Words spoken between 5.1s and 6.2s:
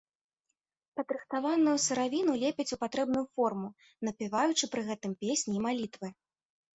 песні і малітвы.